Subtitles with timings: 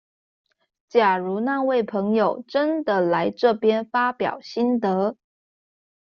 [0.89, 5.15] 假如那位朋友真的來這邊發表心得